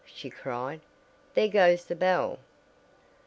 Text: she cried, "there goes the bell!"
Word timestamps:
she 0.07 0.31
cried, 0.31 0.81
"there 1.35 1.47
goes 1.47 1.85
the 1.85 1.95
bell!" 1.95 2.39